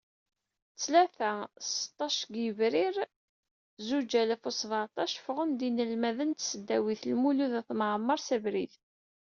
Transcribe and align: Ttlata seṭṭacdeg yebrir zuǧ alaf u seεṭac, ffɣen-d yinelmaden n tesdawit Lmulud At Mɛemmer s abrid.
Ttlata 0.75 1.31
seṭṭacdeg 1.61 2.35
yebrir 2.43 2.95
zuǧ 3.87 4.11
alaf 4.21 4.43
u 4.49 4.51
seεṭac, 4.59 5.11
ffɣen-d 5.23 5.59
yinelmaden 5.65 6.31
n 6.33 6.37
tesdawit 6.37 7.03
Lmulud 7.11 7.53
At 7.59 7.69
Mɛemmer 7.79 8.19
s 8.21 8.29
abrid. 8.35 8.73